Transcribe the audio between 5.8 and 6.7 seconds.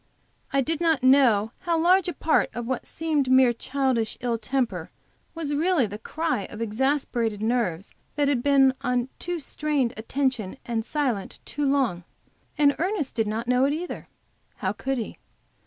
the cry of